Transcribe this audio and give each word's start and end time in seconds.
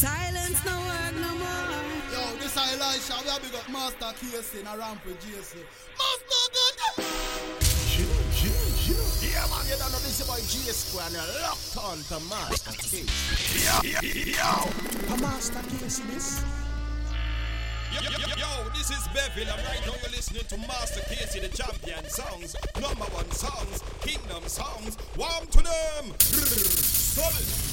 Silence 0.00 0.64
no 0.64 0.72
work 0.80 1.14
no 1.20 1.28
more. 1.36 1.76
Yo, 2.08 2.24
this 2.40 2.56
is 2.56 2.56
Elisha. 2.56 3.20
We 3.22 3.28
have 3.28 3.52
got 3.52 3.68
Master 3.68 4.16
Casey 4.16 4.60
in 4.60 4.66
a 4.66 4.72
ramp 4.78 5.04
with 5.04 5.20
JC. 5.20 5.60
Master 6.00 6.44
good. 6.56 7.04
Yeah, 9.20 9.44
man, 9.52 9.60
you 9.68 9.76
don't 9.76 9.92
know 9.92 10.00
this 10.00 10.24
about 10.24 10.38
G 10.38 10.72
Square 10.72 11.04
and 11.04 11.16
you're 11.16 11.42
locked 11.44 11.76
on 11.76 11.98
to 12.08 12.16
Master 12.32 12.72
Casey. 12.80 13.04
Yo, 13.60 13.76
yo, 13.84 14.00
yo. 14.00 15.16
Master 15.20 15.60
Casey, 15.68 16.02
this. 16.04 16.42
Yo, 17.92 18.00
yo, 18.00 18.10
yo, 18.10 18.36
yo, 18.40 18.70
this 18.72 18.88
is 18.88 19.04
Beville, 19.12 19.52
and 19.52 19.60
right 19.68 19.84
now 19.84 19.92
you're 20.00 20.16
listening 20.16 20.48
to 20.48 20.56
Master 20.64 21.02
Casey, 21.12 21.40
the 21.40 21.48
champion 21.48 22.08
songs, 22.08 22.56
number 22.80 23.04
one 23.12 23.30
songs, 23.32 23.82
kingdom 24.00 24.48
songs. 24.48 24.96
Warm 25.18 25.46
to 25.48 25.58
them. 25.58 26.14
Solid. 26.18 27.69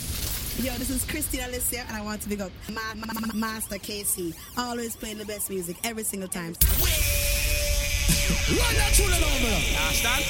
Yo, 0.59 0.73
this 0.73 0.89
is 0.89 1.05
Christina 1.05 1.45
Alicia, 1.47 1.81
and 1.87 1.95
I 1.95 2.01
want 2.01 2.21
to 2.21 2.29
big 2.29 2.41
up 2.41 2.51
Ma- 2.73 2.81
Ma- 2.95 3.13
Ma- 3.13 3.33
Master 3.33 3.77
Casey. 3.77 4.33
Always 4.57 4.95
playing 4.95 5.19
the 5.19 5.25
best 5.25 5.49
music 5.51 5.77
every 5.83 6.03
single 6.03 6.27
time. 6.27 6.55
Run 8.49 8.75
that 8.75 8.91
tune 8.95 9.05
along, 9.07 9.39
bro. 9.41 9.53
Understand? 9.85 10.23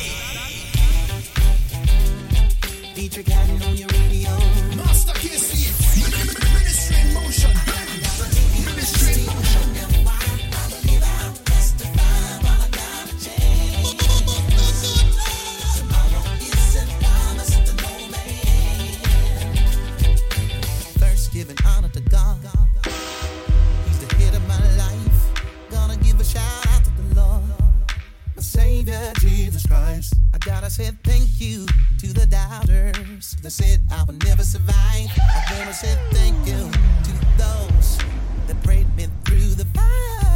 Deitrick 2.95 3.27
Haddon 3.30 3.63
on 3.63 3.77
your 3.77 3.88
radio. 3.88 4.30
Master 4.76 5.13
Casey. 5.13 5.72
Ministry 6.02 6.98
in 7.00 7.14
motion. 7.14 7.52
Ministry 8.66 9.22
in 9.22 9.25
motion. 9.28 9.66
Savior 28.88 29.11
Jesus 29.19 29.66
Christ. 29.66 30.13
I 30.33 30.38
gotta 30.38 30.69
say 30.69 30.91
thank 31.03 31.41
you 31.41 31.66
to 31.99 32.13
the 32.13 32.25
doubters 32.25 33.35
that 33.41 33.52
said 33.52 33.81
I 33.91 34.03
would 34.05 34.23
never 34.23 34.43
survive. 34.43 35.09
I 35.17 35.57
wanna 35.59 35.73
say 35.73 35.93
thank 36.11 36.38
you 36.47 36.71
to 37.03 37.11
those 37.38 37.97
that 38.47 38.63
prayed 38.63 38.88
me 38.95 39.08
through 39.25 39.55
the 39.55 39.65
fire. 39.75 40.27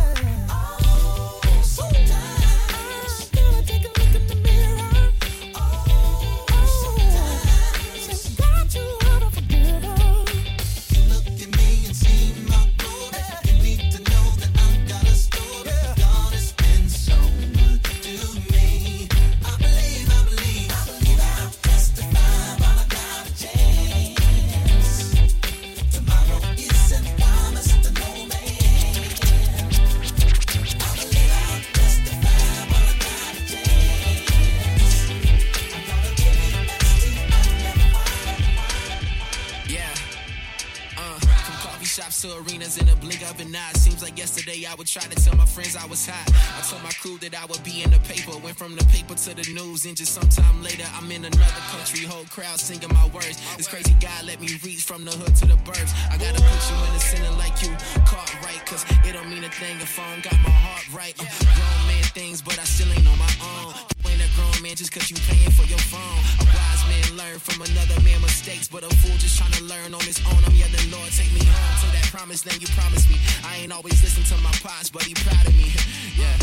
To 42.22 42.38
arenas 42.38 42.77
in 42.77 42.88
a 42.88 42.95
blink 42.97 43.22
of 43.23 43.39
an 43.39 43.55
eye. 43.55 43.73
Seems 43.73 44.03
like 44.03 44.16
yesterday 44.16 44.66
I 44.69 44.75
would 44.75 44.86
try 44.86 45.02
to 45.02 45.16
tell 45.23 45.36
my 45.36 45.45
friends 45.45 45.75
I 45.75 45.88
was 45.88 46.05
hot. 46.05 46.30
I 46.53 46.61
told 46.69 46.83
my 46.83 46.94
crew 47.02 47.17
that 47.17 47.33
I 47.33 47.45
would 47.47 47.63
be 47.63 47.81
in 47.81 47.89
the 47.89 47.97
paper. 48.06 48.38
Went 48.38 48.56
from 48.56 48.75
the 48.75 48.85
paper 48.94 49.16
to 49.16 49.34
the 49.34 49.46
news, 49.53 49.85
and 49.85 49.97
just 49.97 50.13
sometime 50.13 50.62
later 50.62 50.85
I'm 50.94 51.09
in 51.09 51.25
another 51.25 51.63
country. 51.73 52.06
Whole 52.06 52.25
crowd 52.25 52.59
singing 52.59 52.94
my 52.94 53.07
words. 53.09 53.41
This 53.57 53.68
crazy 53.68 53.96
guy 54.00 54.22
let 54.23 54.40
me 54.40 54.50
reach 54.62 54.84
from 54.84 55.03
the 55.03 55.12
hood 55.12 55.35
to 55.38 55.46
the 55.47 55.57
burbs. 55.66 55.94
I 56.13 56.18
gotta 56.22 56.38
put 56.38 56.62
you 56.69 56.78
in 56.85 56.94
the 56.94 57.01
center 57.01 57.34
like 57.41 57.57
you 57.63 57.73
caught 58.06 58.29
right, 58.46 58.62
cause 58.69 58.85
it 59.01 59.13
don't 59.13 59.29
mean 59.29 59.44
a 59.44 59.50
thing 59.50 59.81
if 59.81 59.97
I 59.97 60.13
don't 60.13 60.23
got 60.23 60.38
my 60.46 60.53
heart 60.53 60.85
right. 60.94 61.16
Uh, 61.17 61.25
grown 61.25 61.81
man 61.90 62.03
things, 62.13 62.41
but 62.41 62.59
I 62.59 62.66
still 62.66 62.91
ain't 62.94 63.07
on 63.07 63.17
my 63.17 63.34
own. 63.41 64.00
Grown 64.36 64.62
man 64.64 64.75
just 64.75 64.92
cause 64.92 65.09
you 65.12 65.18
paying 65.28 65.52
for 65.52 65.68
your 65.68 65.81
phone. 65.92 66.22
A 66.40 66.46
wise 66.47 66.84
man 66.88 67.18
learn 67.18 67.38
from 67.40 67.59
another 67.62 68.00
man 68.02 68.22
mistakes, 68.22 68.68
but 68.68 68.84
a 68.84 68.92
fool 69.03 69.18
just 69.19 69.38
trying 69.38 69.52
to 69.59 69.64
learn 69.66 69.94
on 69.94 70.03
his 70.08 70.19
own. 70.31 70.40
I'm 70.47 70.56
yelling, 70.56 70.88
Lord, 70.88 71.12
take 71.12 71.31
me 71.36 71.44
home 71.44 71.75
to 71.84 71.88
that 71.92 72.08
promised 72.09 72.46
land 72.47 72.62
you 72.62 72.70
promised 72.74 73.09
me. 73.09 73.18
I 73.44 73.64
ain't 73.64 73.74
always 73.74 74.00
listen 74.00 74.24
to 74.31 74.38
my 74.44 74.53
pops, 74.64 74.90
but 74.90 75.03
he 75.03 75.14
proud 75.14 75.44
of 75.46 75.56
me. 75.59 75.70
yeah, 76.22 76.36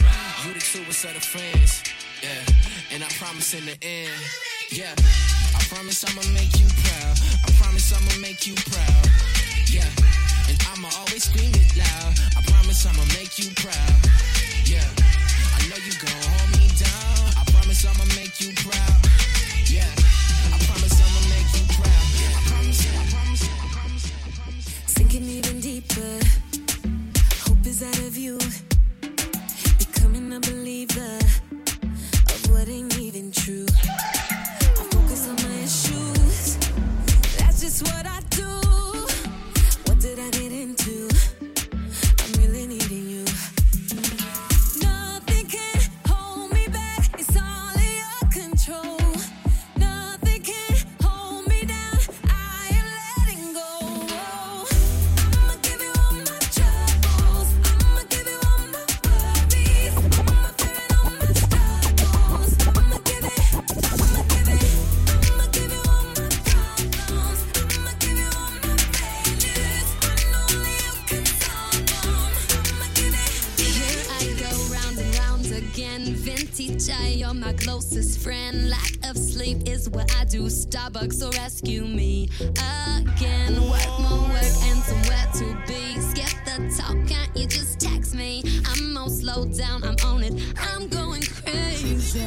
you 0.45 0.53
the 0.53 0.61
truest 0.61 1.05
of 1.09 1.15
the 1.15 1.25
friends. 1.25 1.83
Yeah, 2.21 2.93
and 2.93 3.01
I 3.03 3.09
promise 3.17 3.55
in 3.55 3.65
the 3.65 3.77
end. 3.81 4.13
Yeah, 4.71 4.93
I 5.57 5.61
promise 5.73 6.05
I'ma 6.05 6.23
make 6.37 6.53
you 6.61 6.69
proud. 6.85 7.15
I 7.47 7.51
promise 7.57 7.89
I'ma 7.95 8.13
make 8.21 8.47
you 8.47 8.55
proud. 8.69 9.05
Yeah, 9.65 9.89
and 10.49 10.59
I'ma 10.77 10.93
always 11.01 11.25
scream 11.25 11.53
it 11.57 11.73
loud. 11.73 12.13
I 12.37 12.41
promise 12.53 12.85
I'ma 12.85 13.05
make 13.17 13.39
you 13.41 13.49
proud. 13.57 13.97
Yeah, 14.69 14.85
I 15.57 15.61
know 15.73 15.81
you 15.81 15.95
gon' 15.97 16.21
hold 16.29 16.51
me 16.61 16.68
I'ma 17.87 18.05
make 18.17 18.41
you 18.41 18.53
proud. 18.55 18.99
Yeah, 19.67 19.85
I 20.53 20.59
promise 20.67 20.99
I'ma 21.05 21.21
make 21.35 21.51
you 21.55 21.65
proud. 21.77 22.07
I 22.35 22.43
promise, 22.49 22.81
I 22.87 23.05
promise, 23.13 23.45
I 23.45 23.69
promise, 23.73 24.13
I 24.27 24.31
promise. 24.41 24.67
Sinking 24.87 25.25
even 25.25 25.61
deeper. 25.61 26.19
Hope 27.47 27.67
is 27.67 27.83
out 27.83 27.99
of 27.99 28.17
you. 28.17 28.39
Becoming 29.79 30.33
a 30.33 30.41
believer 30.41 31.18
Vintage, 76.59 77.17
you're 77.17 77.35
my 77.35 77.53
closest 77.53 78.19
friend. 78.19 78.69
Lack 78.69 78.91
of 79.05 79.17
sleep 79.17 79.69
is 79.69 79.89
what 79.89 80.13
I 80.17 80.25
do. 80.25 80.47
Starbucks, 80.47 81.13
so 81.13 81.31
rescue 81.31 81.85
me 81.85 82.29
again. 82.41 83.55
Work 83.71 84.01
more 84.01 84.23
work 84.29 84.53
and 84.67 84.83
somewhere 84.83 85.29
to 85.35 85.57
be. 85.69 86.01
Skip 86.01 86.35
the 86.47 86.77
talk, 86.77 86.97
can't 87.07 87.31
you 87.37 87.47
just 87.47 87.79
text 87.79 88.13
me? 88.17 88.43
I'm 88.67 88.97
all 88.97 89.09
slowed 89.09 89.57
down, 89.57 89.85
I'm 89.85 89.95
on 90.05 90.25
it. 90.25 90.35
I'm 90.59 90.89
going 90.89 91.23
crazy. 91.23 92.27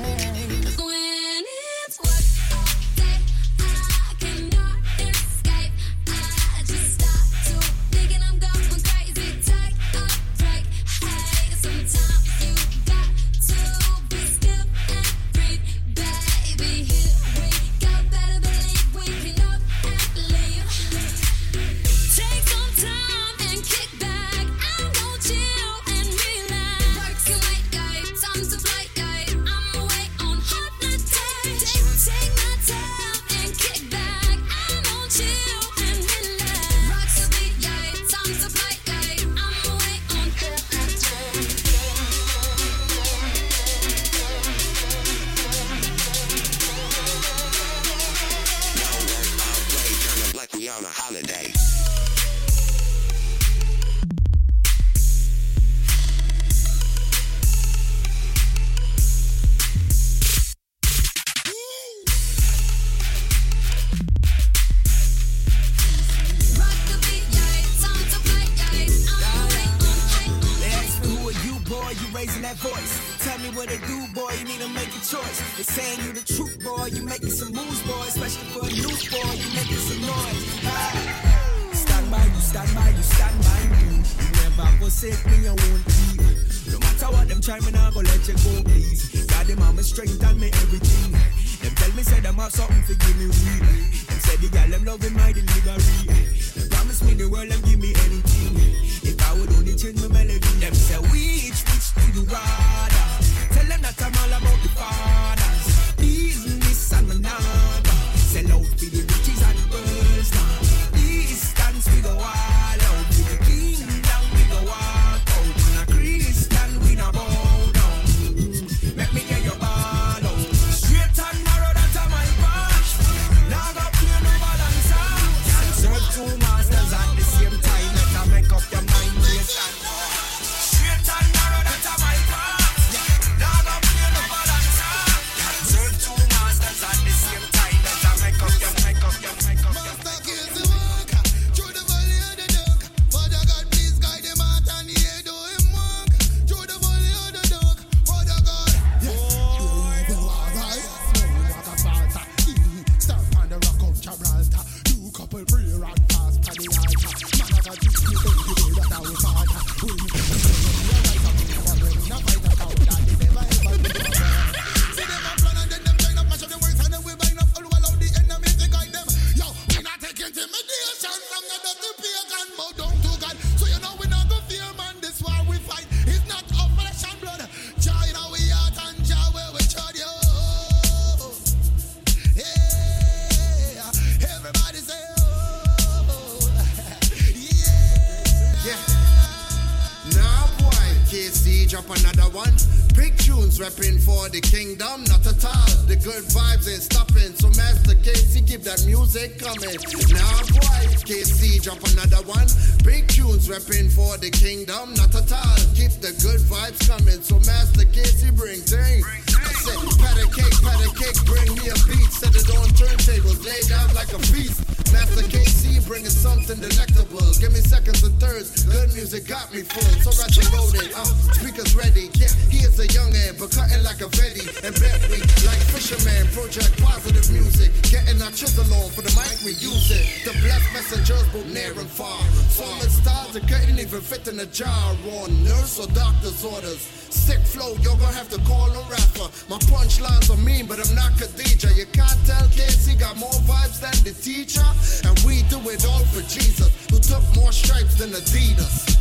KC 208.61 208.71
bring. 208.71 209.03
I 209.05 209.53
said, 209.53 209.99
pat 209.99 210.17
a 210.17 210.27
cake, 210.29 210.61
pat 210.61 210.79
a 210.85 210.89
cake, 210.95 211.25
bring 211.25 211.55
me 211.55 211.69
a 211.69 211.75
beat. 211.87 212.11
Set 212.11 212.35
it 212.35 212.49
on 212.57 212.67
turntables, 212.69 213.43
laid 213.45 213.71
out 213.71 213.93
like 213.93 214.13
a 214.13 214.19
feast. 214.19 214.80
Master 214.91 215.23
KC 215.27 215.85
bringing 215.87 216.09
something 216.09 216.59
delectable. 216.59 217.19
Give 217.39 217.51
me 217.51 217.59
seconds 217.59 218.03
and 218.03 218.15
thirds. 218.19 218.63
Good 218.63 218.93
music 218.93 219.27
got 219.27 219.51
me 219.53 219.61
full. 219.63 219.91
So 220.03 220.11
to 220.11 220.41
roll 220.55 220.71
it. 220.75 220.91
Uh, 220.95 221.03
speakers 221.35 221.75
ready. 221.75 222.07
Yeah, 222.15 222.31
he 222.47 222.63
is 222.63 222.79
a 222.79 222.87
young 222.95 223.11
man, 223.11 223.35
but 223.39 223.51
cutting 223.51 223.83
like 223.83 223.99
a 223.99 224.09
Betty. 224.15 224.47
And 224.63 224.73
bet 224.79 224.99
we 225.11 225.19
like 225.43 225.61
fisherman. 225.71 226.27
Project 226.31 226.71
positive 226.81 227.27
music. 227.31 227.71
Getting 227.91 228.21
our 228.21 228.31
chisel 228.31 228.67
on 228.71 228.89
for 228.91 229.01
the 229.01 229.13
mic, 229.19 229.35
we 229.43 229.51
use 229.59 229.91
it. 229.91 230.23
The 230.23 230.31
blessed 230.39 230.71
messengers 230.73 231.27
both 231.35 231.47
near 231.51 231.75
and 231.75 231.89
far. 231.89 232.21
Solid 232.47 232.91
stars 232.91 233.33
that 233.33 233.47
couldn't 233.47 233.79
even 233.79 234.01
fit 234.01 234.27
in 234.27 234.39
a 234.39 234.45
jar. 234.47 234.95
On 235.19 235.31
nurse 235.43 235.79
or 235.79 235.87
doctor's 235.91 236.43
orders. 236.43 237.01
Sick 237.11 237.43
flow, 237.43 237.75
you're 237.83 237.99
gonna 237.99 238.15
have 238.15 238.29
to 238.29 238.39
call 238.47 238.71
a 238.71 238.83
rapper. 238.87 239.27
My 239.51 239.59
punchlines 239.67 240.31
are 240.31 240.39
mean, 240.39 240.65
but 240.65 240.79
I'm 240.79 240.95
not 240.95 241.11
Khadija. 241.19 241.75
You 241.75 241.85
can't 241.91 242.17
tell 242.25 242.47
Casey 242.55 242.95
got 242.95 243.17
more 243.17 243.35
vibes 243.43 243.81
than 243.83 243.91
the 244.07 244.15
teacher. 244.15 244.63
And 245.05 245.17
we 245.25 245.43
do 245.43 245.57
it 245.69 245.85
all 245.87 246.03
for 246.05 246.21
Jesus, 246.21 246.69
who 246.89 246.99
took 246.99 247.23
more 247.35 247.51
stripes 247.51 247.95
than 247.95 248.09
Adidas. 248.11 248.97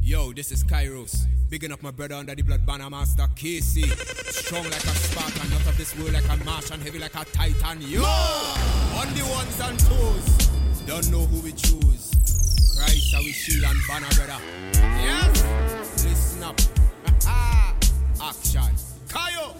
Yo, 0.00 0.32
this 0.32 0.52
is 0.52 0.64
Kairos. 0.64 1.26
Bigging 1.48 1.70
up 1.70 1.82
my 1.82 1.90
brother 1.90 2.14
under 2.14 2.34
the 2.34 2.42
blood 2.42 2.64
banner 2.64 2.88
master 2.88 3.26
Casey. 3.36 3.82
Strong 3.82 4.64
like 4.64 4.84
a 4.84 4.88
Spartan, 4.88 5.50
not 5.50 5.66
of 5.66 5.76
this 5.76 5.96
world 5.98 6.14
like 6.14 6.24
a 6.28 6.44
Martian, 6.44 6.80
heavy 6.80 6.98
like 6.98 7.14
a 7.14 7.24
Titan. 7.26 7.82
Yo! 7.82 8.02
On 8.02 9.08
the 9.14 9.22
ones 9.34 9.60
and 9.60 9.78
twos. 9.78 10.42
Don't 10.86 11.10
know 11.10 11.26
who 11.26 11.40
we 11.42 11.52
choose. 11.52 12.10
Christ, 12.76 13.14
our 13.14 13.22
shield 13.22 13.64
and 13.64 13.78
banner, 13.86 14.08
brother. 14.16 14.42
Yes! 14.72 16.04
Listen 16.04 16.42
up. 16.42 16.60
Action. 18.20 18.74
Kayo! 19.08 19.54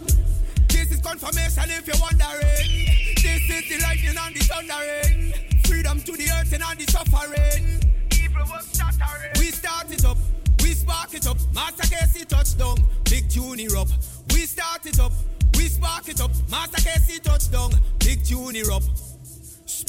This 0.69 0.93
is 0.93 1.01
confirmation 1.01 1.71
if 1.71 1.87
you're 1.87 1.97
wondering. 2.01 2.87
This 3.17 3.51
is 3.51 3.69
the 3.69 3.79
lightning 3.83 4.17
and 4.19 4.35
the 4.35 4.45
thundering. 4.45 5.52
Freedom 5.65 6.01
to 6.01 6.13
the 6.13 6.29
earth 6.39 6.53
and 6.53 6.63
all 6.63 6.75
the 6.75 6.85
suffering. 6.91 7.81
Evil 8.13 8.43
was 8.49 8.71
shattering. 8.77 9.33
We 9.39 9.47
start 9.47 9.91
it 9.91 10.05
up. 10.05 10.19
We 10.63 10.75
spark 10.75 11.15
it 11.15 11.27
up. 11.27 11.39
Master 11.55 11.95
Casey 11.95 12.25
touchdown. 12.25 12.77
Big 13.05 13.29
tune 13.29 13.61
up. 13.77 13.89
We 14.33 14.47
start 14.47 14.87
it 14.87 14.99
up. 15.01 15.13
We 15.57 15.69
spark 15.69 16.09
it 16.09 16.21
up. 16.21 16.31
Master 16.51 16.83
Casey 16.83 17.21
touchdown. 17.21 17.73
Big 17.99 18.25
tune 18.25 18.55
here 18.55 18.73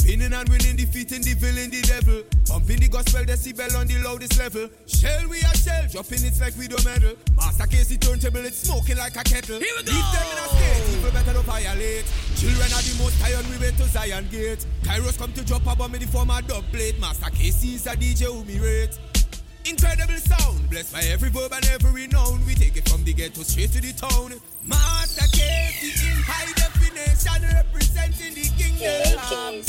up. 0.03 0.10
Spinning 0.10 0.33
and 0.33 0.50
winning, 0.50 0.75
defeating 0.75 1.22
the 1.22 1.33
villain, 1.33 1.69
the 1.69 1.81
devil. 1.81 2.22
Pumping 2.45 2.79
the 2.79 2.88
gospel 2.88 3.22
decibel 3.24 3.75
on 3.79 3.88
the 3.88 3.98
loudest 4.00 4.38
level. 4.38 4.69
Shell 4.86 5.27
we 5.29 5.39
are 5.41 5.55
shell, 5.55 5.88
dropping 5.91 6.24
it 6.25 6.39
like 6.39 6.55
we 6.57 6.67
don't 6.67 6.83
meddle. 6.86 7.15
Master 7.36 7.67
Casey 7.67 7.98
turntable, 7.98 8.45
it's 8.45 8.57
smoking 8.57 8.98
like 8.98 9.15
a 9.15 9.24
kettle. 9.24 9.60
Here 9.60 9.74
we 9.77 9.83
go. 9.83 9.91
Leave 9.91 10.12
them 10.12 10.27
in 10.31 10.38
a 10.38 10.48
state, 10.48 10.95
people 10.95 11.12
better 11.12 11.33
not 11.33 11.45
violate. 11.45 12.05
Children 12.36 12.69
are 12.74 12.83
the 12.83 12.95
most 13.01 13.22
high 13.22 13.36
on 13.36 13.50
we 13.50 13.57
went 13.57 13.77
to 13.77 13.83
Zion 13.83 14.27
Gate. 14.29 14.65
Kairos 14.83 15.17
come 15.17 15.33
to 15.33 15.43
drop 15.43 15.65
a 15.67 15.75
bomb 15.75 15.95
in 15.95 16.01
the 16.01 16.07
form 16.07 16.29
of 16.29 16.45
dub 16.48 16.63
plate. 16.72 17.00
Master 17.00 17.29
Casey 17.31 17.75
is 17.75 17.88
a 17.88 17.95
DJ 17.95 18.25
who 18.25 18.43
me 18.43 18.60
rate. 18.60 19.00
Incredible 19.65 20.19
sound, 20.19 20.69
blessed 20.69 20.91
by 20.91 21.01
every 21.07 21.29
verb 21.29 21.53
and 21.53 21.65
every 21.72 22.07
noun. 22.07 22.45
We 22.45 22.53
take 22.53 22.75
it 22.75 22.88
from 22.89 23.03
the 23.05 23.13
ghetto 23.13 23.43
straight 23.43 23.72
to 23.72 23.81
the 23.81 23.93
town. 23.93 24.33
Master 24.67 25.25
Casey 25.31 26.05
in 26.05 26.17
high 26.19 26.51
definition, 26.51 26.83
representing 26.95 28.33
the 28.33 28.50
kingdom. 28.57 29.62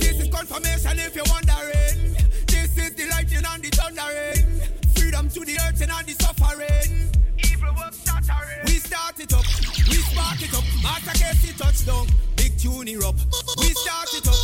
This 0.00 0.20
is 0.20 0.28
confirmation 0.28 0.98
if 0.98 1.14
you're 1.14 1.24
wondering. 1.28 2.16
This 2.46 2.76
is 2.76 2.94
the 2.94 3.08
lightning 3.10 3.44
and 3.46 3.62
the 3.62 3.70
thundering. 3.70 4.60
Freedom 4.96 5.28
to 5.28 5.40
the 5.40 5.58
earth 5.66 5.80
and 5.80 6.06
the 6.06 6.14
suffering. 6.22 7.10
Evil 7.38 7.74
work 7.76 7.94
shattering. 7.94 8.64
We 8.66 8.78
start 8.78 9.20
it 9.20 9.32
up, 9.32 9.44
we 9.88 9.96
spark 9.96 10.42
it 10.42 10.54
up. 10.54 10.64
Master 10.82 11.18
Casey 11.18 11.52
touchdown, 11.56 12.06
big 12.36 12.58
tune 12.58 12.86
here 12.86 13.04
up. 13.04 13.16
We 13.58 13.68
start 13.74 14.12
it 14.14 14.26
up, 14.26 14.34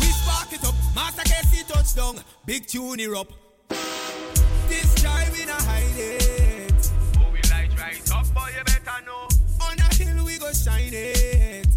we 0.00 0.06
spark 0.06 0.52
it 0.52 0.64
up. 0.64 0.74
Master 0.94 1.22
Casey 1.24 1.64
touchdown, 1.66 2.22
big 2.46 2.66
tune 2.66 2.98
here 2.98 3.16
up. 3.16 3.28
This 4.68 4.94
time 5.02 5.32
we 5.32 5.44
not 5.46 5.60
hide 5.62 5.96
it. 5.96 6.90
Oh, 7.18 7.30
we 7.32 7.40
light 7.50 7.70
right 7.78 8.12
up, 8.12 8.26
boy, 8.34 8.50
you 8.56 8.64
better 8.64 9.04
know. 9.04 9.28
On 9.60 9.78
a 9.78 9.94
hill 9.94 10.24
we 10.24 10.38
go 10.38 10.52
shine 10.52 10.92
it. 10.92 11.71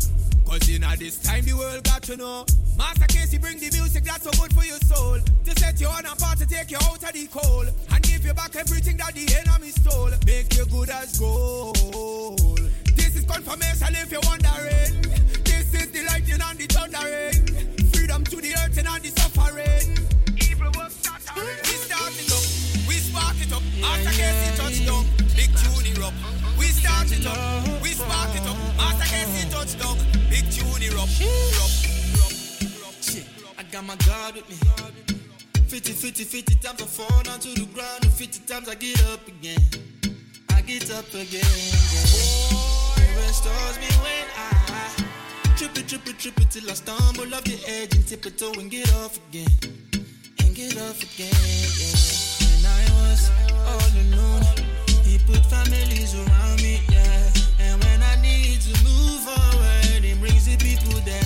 In 0.75 0.83
a 0.83 0.93
this 0.97 1.15
time 1.15 1.45
the 1.45 1.53
world 1.53 1.81
got 1.85 2.03
to 2.03 2.17
know. 2.17 2.45
Master 2.77 3.07
Casey 3.07 3.37
bring 3.37 3.57
the 3.59 3.71
music 3.71 4.03
that's 4.03 4.23
so 4.23 4.31
good 4.31 4.51
for 4.53 4.65
your 4.65 4.79
soul. 4.79 5.17
To 5.45 5.51
set 5.57 5.79
you 5.79 5.87
on 5.87 6.03
a 6.05 6.13
path 6.17 6.39
to 6.39 6.45
take 6.45 6.69
you 6.69 6.75
out 6.83 7.01
of 7.01 7.13
the 7.13 7.27
cold. 7.31 7.71
And 7.93 8.03
give 8.03 8.25
you 8.25 8.33
back 8.33 8.53
everything 8.57 8.97
that 8.97 9.15
the 9.15 9.23
enemy 9.39 9.71
stole. 9.71 10.11
Make 10.25 10.51
you 10.51 10.65
good 10.65 10.89
as 10.89 11.17
gold. 11.17 12.59
This 12.91 13.15
is 13.15 13.23
confirmation 13.23 13.95
if 13.95 14.11
you're 14.11 14.19
wondering. 14.27 14.99
This 15.47 15.71
is 15.79 15.91
the 15.95 16.03
lightning 16.11 16.43
and 16.43 16.59
the 16.59 16.67
thundering. 16.67 17.39
Freedom 17.95 18.23
to 18.25 18.35
the 18.35 18.51
earth 18.59 18.75
and 18.75 18.99
the 18.99 19.11
suffering. 19.15 19.95
Evil 20.43 20.75
work 20.75 20.91
shattering. 20.91 21.55
We 21.63 21.75
start 21.87 22.19
it 22.19 22.27
up. 22.35 22.43
We 22.83 22.95
spark 22.99 23.39
it 23.39 23.53
up. 23.55 23.63
Master 23.79 24.11
Casey 24.11 24.51
touchdown. 24.59 25.07
Big 25.39 25.55
tune 25.55 25.87
here 25.87 26.03
up. 26.03 26.13
We 26.59 26.67
start 26.67 27.07
it 27.15 27.23
up. 27.23 27.63
We 27.79 27.95
spark 27.95 28.35
it 28.35 28.43
up. 28.43 28.59
Master 28.75 29.07
Casey 29.07 29.47
touchdown. 29.47 30.14
I 33.57 33.63
got 33.69 33.83
my 33.85 33.95
God 34.05 34.35
with 34.35 34.49
me. 34.49 34.55
50, 35.67 35.91
50, 35.91 36.23
50 36.23 36.55
times 36.55 36.81
I 36.81 36.85
fall 36.85 37.23
down 37.23 37.39
to 37.39 37.49
the 37.49 37.65
ground, 37.73 38.03
and 38.03 38.13
50 38.13 38.47
times 38.47 38.69
I 38.69 38.75
get 38.75 39.03
up 39.11 39.27
again. 39.27 39.59
I 40.51 40.61
get 40.61 40.89
up 40.91 41.09
again. 41.13 41.43
Restores 43.17 43.77
me 43.79 43.91
when 44.03 44.25
I 44.37 44.55
trip 45.57 45.77
it, 45.77 45.87
trip 45.87 46.07
it, 46.07 46.17
trip 46.17 46.39
it 46.39 46.51
till 46.51 46.69
I 46.69 46.73
stumble 46.73 47.33
off 47.33 47.43
the 47.43 47.59
edge 47.67 47.95
and 47.95 48.05
and 48.57 48.71
get 48.71 48.93
off 48.93 49.17
again. 49.29 49.47
And 50.39 50.55
get 50.55 50.77
off 50.77 51.03
again. 51.03 51.33
I 52.65 52.83
was 52.95 53.29
all 53.67 53.91
alone. 54.01 54.43
He 55.03 55.17
put 55.19 55.45
families 55.47 56.15
around 56.15 56.61
me, 56.61 56.79
yeah. 56.89 57.31
And 57.59 57.83
when 57.83 58.01
I 58.01 58.15
need 58.21 58.61
to 58.61 58.83
move 58.83 59.27
on 59.27 59.54
people 60.75 60.99
there. 61.01 61.24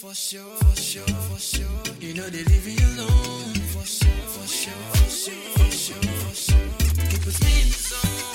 For 0.00 0.12
sure, 0.12 0.42
for 0.42 0.76
sure, 0.76 1.06
for 1.06 1.38
sure. 1.38 1.94
You 2.00 2.12
know 2.12 2.28
they 2.28 2.44
leave 2.44 2.66
you 2.68 2.86
alone. 2.86 3.54
For 3.72 3.86
sure, 3.86 4.10
for 4.10 4.46
sure, 4.46 4.72
for 4.92 5.10
sure, 5.10 5.32
for 5.56 5.70
sure, 5.70 6.02
for 6.02 6.34
sure. 6.34 6.58
It 7.14 7.22
puts 7.22 7.40
in 7.40 7.68
the 7.68 7.78
zone. 7.78 8.25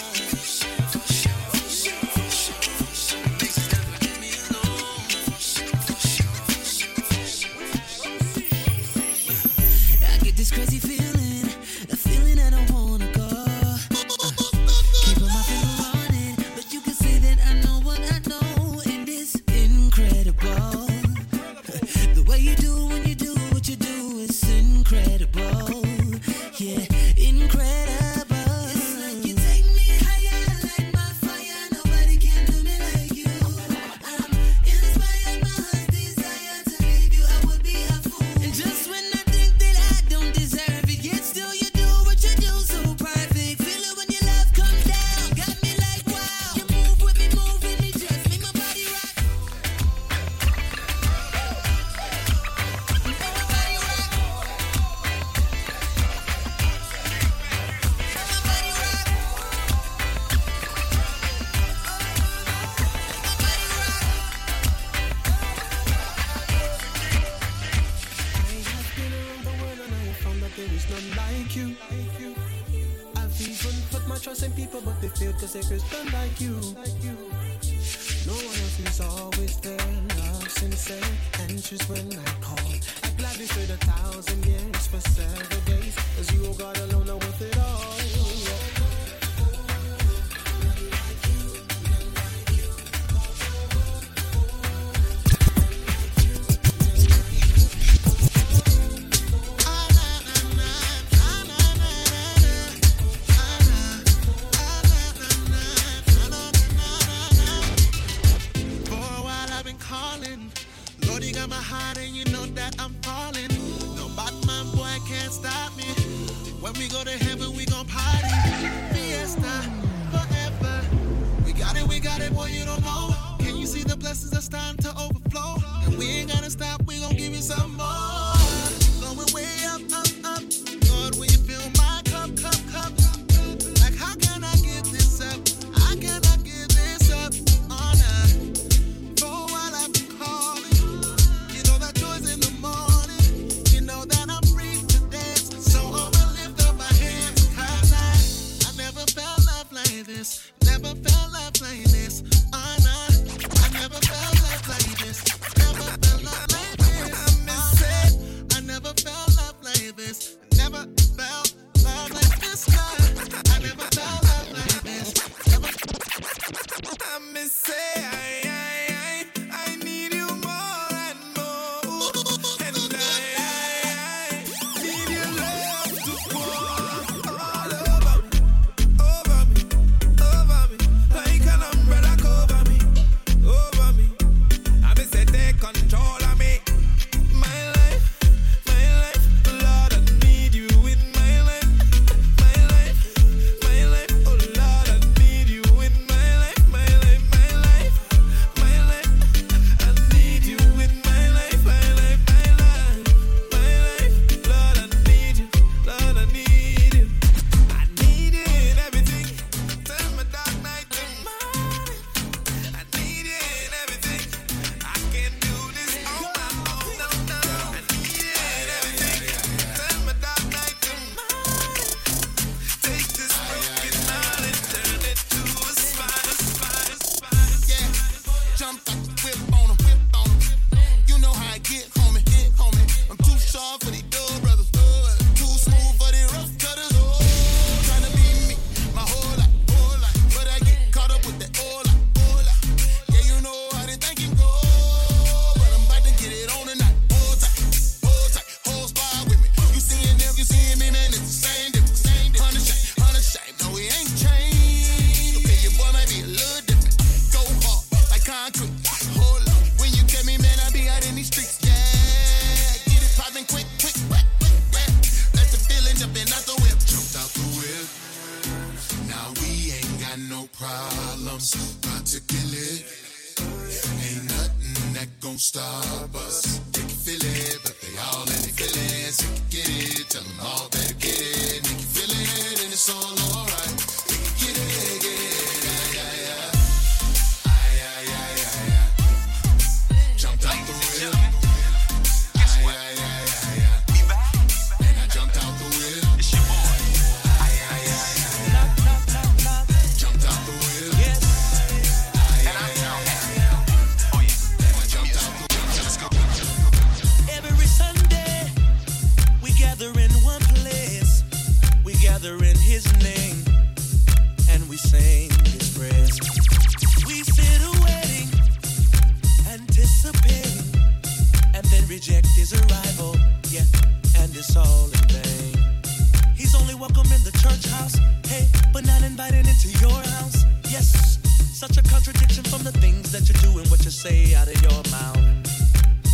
from 332.52 332.64
the 332.64 332.72
things 332.80 333.14
that 333.14 333.30
you 333.30 333.36
do 333.36 333.60
and 333.60 333.68
what 333.72 333.82
you 333.86 333.92
say 333.92 334.36
out 334.36 334.46
of 334.46 334.62
your 334.62 334.84
mouth. 334.92 335.18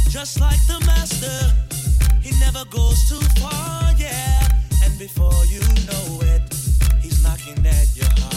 Just 0.08 0.40
like 0.40 0.62
the 0.68 0.80
master, 0.86 1.38
he 2.22 2.30
never 2.40 2.64
goes 2.70 3.10
too 3.10 3.20
far, 3.42 3.92
yeah. 3.98 4.48
And 4.84 4.98
before 5.00 5.34
you 5.46 5.62
know 5.90 6.20
it, 6.34 6.44
he's 7.02 7.24
knocking 7.24 7.66
at 7.66 7.88
your 7.96 8.10
heart. 8.20 8.37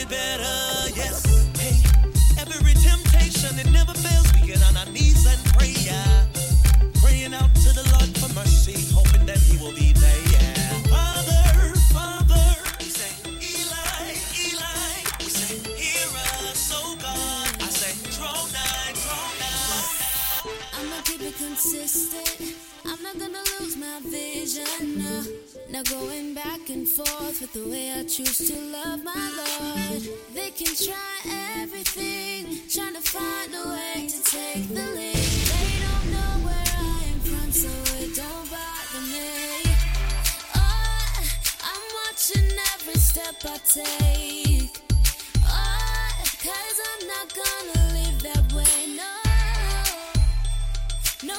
make 0.00 0.06
it 0.06 0.08
better. 0.10 0.96
Yes. 0.96 1.24
Hey, 1.58 1.76
every 2.38 2.74
temptation, 2.74 3.58
it 3.58 3.70
never. 3.70 3.99
forth 27.04 27.40
with 27.40 27.52
the 27.52 27.68
way 27.68 27.92
I 27.92 28.04
choose 28.04 28.38
to 28.48 28.56
love 28.72 29.02
my 29.04 29.26
Lord. 29.40 30.02
They 30.34 30.50
can 30.50 30.74
try 30.74 31.16
everything, 31.60 32.46
trying 32.68 32.94
to 32.94 33.00
find 33.00 33.54
a 33.54 33.68
way 33.68 34.08
to 34.08 34.22
take 34.24 34.68
the 34.68 34.86
lead. 34.96 35.16
They 35.50 35.68
don't 35.84 36.06
know 36.12 36.32
where 36.46 36.70
I 36.78 37.04
am 37.12 37.20
from, 37.20 37.52
so 37.52 37.68
it 38.00 38.14
don't 38.16 38.46
bother 38.50 39.04
me. 39.12 39.62
Oh, 40.56 41.22
I'm 41.70 41.84
watching 42.00 42.50
every 42.74 43.00
step 43.00 43.36
I 43.44 43.58
take. 43.64 44.82
Oh, 45.44 46.10
Cause 46.44 46.78
I'm 46.90 47.02
not 47.08 47.26
gonna 47.40 47.94
leave 47.94 48.22
that 48.22 48.52
way, 48.52 48.96
no. 48.96 49.12
No 51.22 51.38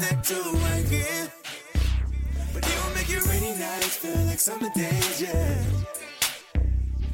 too 0.00 0.42
right 0.58 0.84
here. 0.88 1.28
But 2.52 2.66
you 2.66 2.74
will 2.82 2.94
make 2.94 3.08
your 3.08 3.22
rainy 3.22 3.56
nights 3.58 3.96
feel 3.96 4.16
like 4.26 4.40
summer 4.40 4.68
days, 4.74 5.20
yeah. 5.22 5.64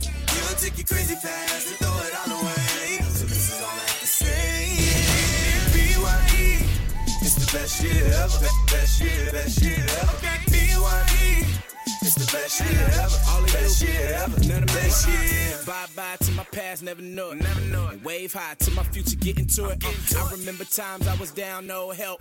You'll 0.01 0.57
take 0.57 0.79
your 0.79 0.87
crazy 0.87 1.15
past 1.17 1.69
and 1.69 1.77
throw 1.77 1.93
it 2.07 2.15
all 2.21 2.41
away. 2.41 2.99
So 3.03 3.27
this 3.27 3.53
is 3.53 3.61
all 3.61 3.69
I 3.69 3.85
have 3.85 4.01
to 4.01 4.07
say. 4.07 4.77
Yeah. 4.81 5.73
BYE, 5.75 6.65
it's 7.21 7.35
the 7.35 7.49
best 7.53 7.83
year 7.83 8.07
ever. 8.07 8.49
Best 8.73 9.01
year, 9.03 9.33
best 9.33 9.63
year 9.63 9.85
ever. 10.01 10.17
Okay. 10.17 10.39
BYE, 10.49 11.45
the 12.21 12.33
best 12.33 12.61
year 12.61 12.87
ever. 13.01 13.19
All 13.29 13.43
best 13.45 13.83
year 13.83 14.15
ever. 14.23 14.67
Best 14.67 15.09
year. 15.09 15.57
Bye 15.67 15.87
bye 15.97 16.17
to 16.21 16.33
my 16.33 16.45
past, 16.45 16.83
never 16.83 17.03
know 17.03 17.31
it. 17.31 17.43
Never 17.43 17.61
know 17.73 17.89
it. 17.89 18.05
Wave 18.05 18.33
high 18.33 18.55
to 18.55 18.71
my 18.73 18.83
future, 18.83 19.17
get 19.17 19.39
into 19.39 19.69
it. 19.69 19.83
I 20.17 20.31
remember 20.33 20.65
times 20.65 21.07
I 21.07 21.15
was 21.17 21.31
down, 21.31 21.67
no 21.67 21.91
help. 21.91 22.21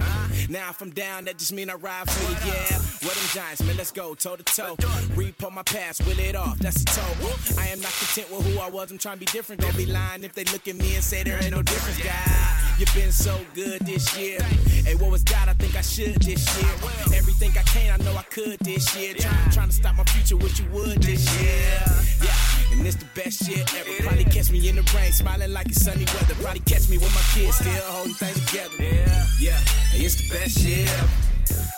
Now 0.50 0.70
if 0.70 0.82
I'm 0.82 0.92
down, 0.92 1.26
that 1.26 1.38
just 1.38 1.54
mean 1.54 1.70
I 1.70 1.76
ride 1.76 2.10
for 2.10 2.32
you, 2.32 2.52
yeah. 2.52 2.78
What 3.06 3.16
them 3.16 3.30
giants, 3.34 3.64
man, 3.64 3.78
let's 3.78 3.92
go 3.92 4.14
toe 4.16 4.36
to 4.36 4.44
toe. 4.44 4.76
Repo 5.16 5.52
my 5.52 5.64
past, 5.64 6.06
will 6.06 6.20
it 6.20 6.36
off, 6.36 6.60
that's 6.60 6.82
a 6.82 6.86
toe. 6.86 7.60
I 7.60 7.68
am 7.68 7.82
not 7.82 7.92
content 7.92 8.32
with 8.32 8.46
who 8.46 8.60
I 8.60 8.70
was, 8.70 8.92
I'm 8.92 8.98
trying 8.98 9.16
to 9.16 9.20
be 9.20 9.26
different. 9.26 9.62
Don't 9.62 9.78
be 9.78 9.86
lying 9.86 10.24
if 10.24 10.34
they 10.34 10.44
look 10.46 10.68
at 10.68 10.76
me 10.76 10.96
and 10.96 11.04
say 11.04 11.24
there 11.24 11.42
ain't 11.42 11.52
no 11.52 11.62
difference, 11.62 12.02
guy. 12.04 12.69
You've 12.80 12.96
been 12.96 13.12
so 13.12 13.38
good 13.54 13.82
this 13.82 14.18
year. 14.18 14.40
Hey, 14.86 14.96
what 14.96 15.12
was 15.12 15.22
God? 15.26 15.50
I 15.50 15.54
think 15.54 15.76
I 15.76 15.82
should 15.82 16.16
this 16.22 16.48
year. 16.58 16.72
Everything 17.14 17.52
I 17.52 17.64
can, 17.64 18.00
I 18.00 18.02
know 18.06 18.16
I 18.16 18.24
could 18.24 18.58
this 18.60 18.96
year. 18.96 19.16
Trying, 19.16 19.52
trying 19.52 19.68
to 19.68 19.74
stop 19.74 19.98
my 19.98 20.06
future, 20.06 20.38
what 20.38 20.58
you 20.58 20.64
would 20.72 21.04
this 21.04 21.28
year. 21.42 21.84
Yeah, 22.24 22.78
and 22.78 22.88
it's 22.88 22.96
the 22.96 23.06
best 23.16 23.50
year 23.50 23.66
ever. 23.76 24.04
Probably 24.08 24.24
catch 24.24 24.50
me 24.50 24.70
in 24.70 24.78
the 24.78 24.92
rain, 24.96 25.12
smiling 25.12 25.52
like 25.52 25.68
it's 25.68 25.84
sunny 25.84 26.06
weather. 26.06 26.36
Probably 26.36 26.62
catch 26.62 26.88
me 26.88 26.98
with 26.98 27.14
my 27.14 27.22
kids, 27.36 27.58
still 27.58 27.84
holding 27.92 28.14
things 28.14 28.46
together. 28.46 28.72
Yeah, 28.80 29.26
yeah, 29.42 29.60
hey, 29.92 30.06
it's 30.06 30.16
the 30.16 30.40
best 30.40 30.60
year. 30.60 30.88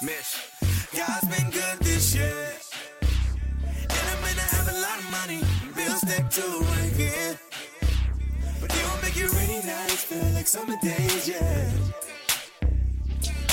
Miss. 0.03 0.37
God's 0.95 1.27
been 1.35 1.49
good 1.49 1.79
this 1.79 2.13
year. 2.13 2.47
And 3.01 4.05
I 4.05 4.15
may 4.21 4.35
not 4.37 4.49
have 4.53 4.67
a 4.69 4.77
lot 4.85 4.99
of 4.99 5.09
money, 5.09 5.41
bills 5.73 6.01
stacked 6.01 6.35
too 6.35 6.61
right 6.61 6.93
here. 6.93 7.50
Nights 9.71 10.03
feel 10.03 10.29
like 10.33 10.47
summer 10.47 10.77
days, 10.81 11.27
yeah. 11.29 11.71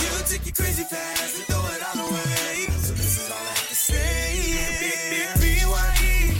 You'll 0.00 0.26
take 0.33 0.44
your 0.46 0.54
crazy 0.54 0.85
past 0.85 1.37
and 1.37 1.44
throw 1.48 1.64
it 1.74 1.83
all 1.88 1.98
away. 2.09 2.66
So 2.85 2.92
this 2.94 3.14
is 3.20 3.31
all 3.31 3.37
I 3.37 3.54
have 3.59 3.68
to 3.68 3.74
say, 3.74 4.22
yeah. 4.54 5.35
BYE, 5.42 6.35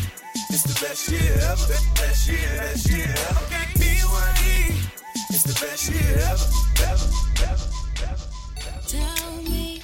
it's 0.53 0.65
the 0.71 0.77
best 0.85 1.03
year 1.11 1.35
ever. 1.51 1.67
Best 2.01 2.23
year, 2.29 2.51
best 2.59 2.91
year 2.91 3.15
ever. 3.29 3.45
BYE, 3.81 4.75
it's 5.35 5.45
the 5.51 5.57
best 5.65 5.85
year 5.93 6.15
ever, 6.33 6.49
ever, 6.91 7.09
ever. 7.51 7.69
Tell 8.95 9.33
me, 9.53 9.83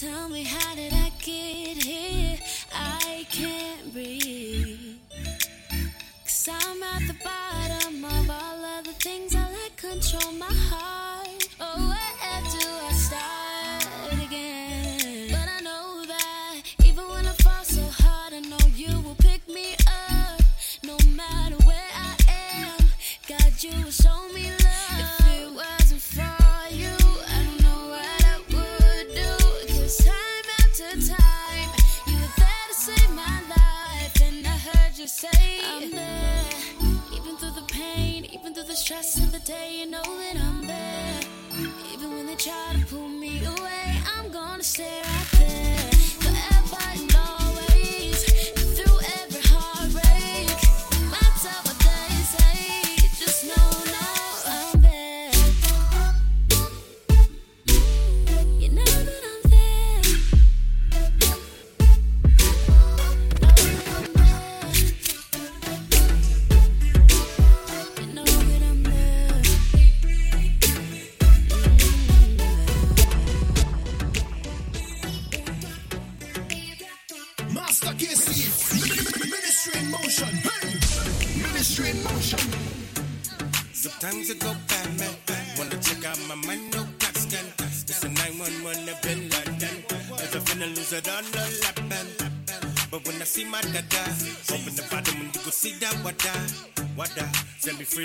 tell 0.00 0.28
me 0.28 0.42
how 0.44 0.74
did 0.74 0.92
I 0.92 1.10
get 1.20 1.76
here? 1.90 2.38
I 2.74 3.26
can't 3.30 3.92
breathe. 3.92 4.96
Cause 6.24 6.48
I'm 6.50 6.82
at 6.82 7.02
the 7.06 7.16
bottom 7.22 8.04
of 8.04 8.30
all 8.30 8.61
of 8.82 8.86
the 8.86 8.92
things 8.94 9.34
I 9.34 9.50
let 9.52 9.76
control 9.76 10.32
my 10.32 10.46
heart. 10.46 11.21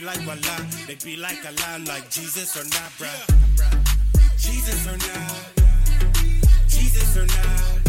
like 0.07 0.25
Wallah. 0.25 0.65
They 0.87 0.95
be 0.95 1.17
like 1.17 1.43
a 1.43 1.51
line, 1.61 1.83
like 1.83 2.09
Jesus 2.09 2.55
or 2.55 2.63
not, 2.63 2.91
bruh. 2.97 3.27
Jesus 4.37 4.87
or 4.87 4.97
not. 4.97 5.43
Jesus 6.69 7.17
or 7.17 7.25
not. 7.25 7.81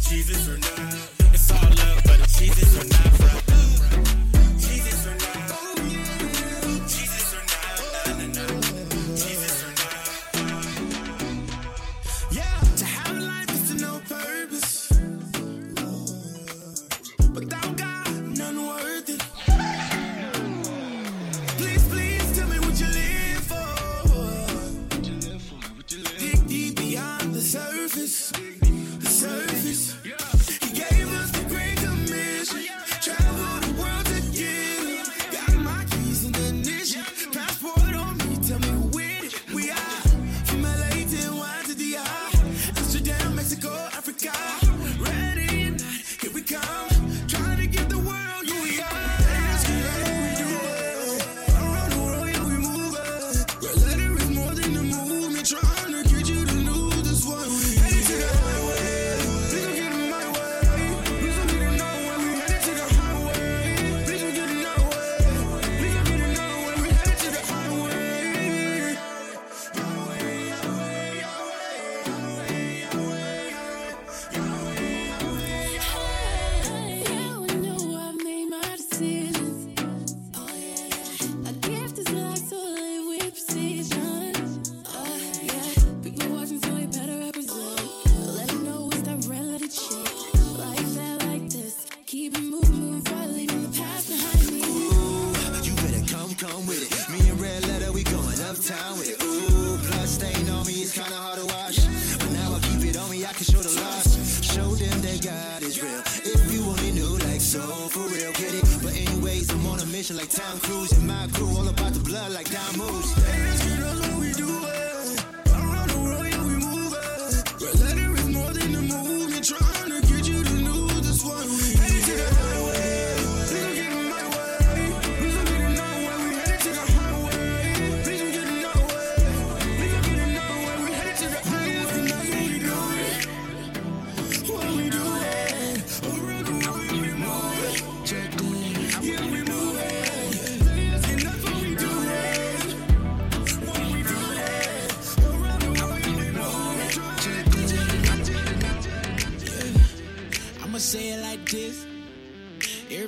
Jesus 0.00 0.48
or 0.48 0.56
not. 0.56 1.11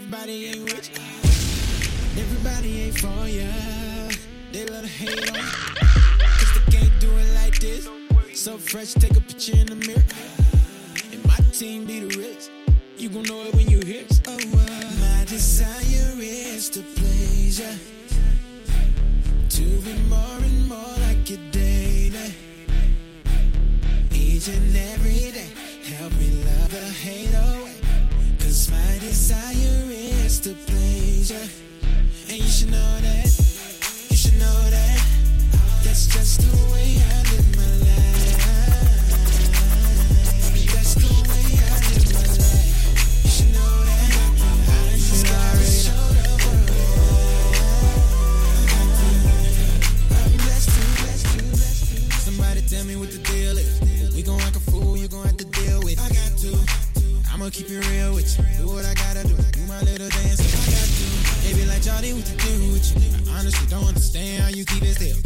Everybody 0.07 0.47
ain't 0.49 0.71
rich. 0.71 0.91
Everybody 2.19 2.83
ain't 2.83 2.99
for 2.99 3.27
ya. 3.27 3.49
They 4.53 4.67
love 4.67 4.83
to 4.83 4.87
hate 4.87 5.31
on. 5.31 5.45
Cause 6.21 6.53
they 6.53 6.77
can't 6.77 7.01
do 7.01 7.11
it 7.17 7.35
like 7.35 7.59
this. 7.59 7.89
So 8.35 8.59
fresh, 8.59 8.93
take 8.93 9.17
a 9.17 9.21
picture 9.23 9.57
in 9.57 9.67
the 9.67 9.77
mirror. 9.77 10.05
And 11.11 11.25
my 11.27 11.37
team 11.53 11.87
be 11.87 12.01
the 12.01 12.19
rich. 12.19 12.51
You 12.99 13.09
gon' 13.09 13.23
know 13.23 13.45
it 13.45 13.55
when 13.55 13.67
you 13.71 13.81
hear 13.81 14.03
it. 14.03 14.21
Oh, 14.29 14.35
uh, 14.35 14.91
my 15.01 15.25
desire 15.25 16.13
is 16.21 16.69
to 16.71 16.83
please 16.83 17.61
ya. 17.61 17.73
To 19.49 19.63
be 19.63 19.95
more 20.11 20.37
and 20.37 20.69
more 20.69 20.97
like 21.09 21.31
your 21.31 21.41
daily. 21.51 22.35
Each 24.13 24.49
and 24.49 24.77
every 24.77 25.33
day. 25.33 25.49
Help 25.97 26.13
me 26.19 26.45
love 26.45 26.71
the 26.71 26.93
hate 26.93 27.33
away 27.33 27.64
desire 29.09 29.91
is. 29.91 30.47
And 30.47 32.39
you 32.39 32.49
should 32.49 32.71
know 32.71 33.01
that, 33.03 33.27
you 34.11 34.17
should 34.17 34.39
know 34.39 34.71
that. 34.71 35.01
That's 35.85 36.07
just 36.07 36.41
the 36.41 36.57
way 36.73 36.97
I 36.97 37.23
live 37.31 37.49
my 37.57 37.71
life. 37.85 38.33
That's 40.73 40.95
the 40.95 41.13
way 41.31 41.47
I 41.61 41.77
live 41.89 42.07
my 42.15 42.27
life. 42.43 43.25
You 43.25 43.31
should 43.31 43.53
know 43.53 43.75
that. 43.85 44.13
I'm 44.93 44.99
sorry. 44.99 45.69
Somebody 52.25 52.61
tell 52.63 52.85
me 52.85 52.97
what 52.97 53.11
to 53.11 53.19
do. 53.19 53.44
I'ma 57.45 57.53
keep 57.53 57.69
it 57.69 57.87
real 57.93 58.15
with 58.15 58.25
you. 58.39 58.45
Do 58.57 58.73
what 58.73 58.87
I 58.87 58.95
gotta 58.95 59.21
do. 59.29 59.37
Do 59.37 59.61
my 59.69 59.79
little 59.83 60.09
dance. 60.09 60.41
I 60.41 60.49
gotta. 60.65 61.45
They 61.45 61.53
be 61.53 61.69
like, 61.69 61.83
"Jody, 61.83 62.17
what 62.17 62.25
you 62.25 62.37
do 62.41 62.73
with 62.73 62.89
you? 62.89 63.05
I 63.29 63.37
honestly 63.37 63.69
don't 63.69 63.85
understand 63.85 64.45
how 64.45 64.49
you 64.49 64.65
keep 64.65 64.81
it 64.81 64.97
still. 64.97 65.21